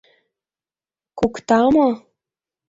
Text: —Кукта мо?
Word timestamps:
—Кукта 1.19 1.59
мо? 1.75 1.87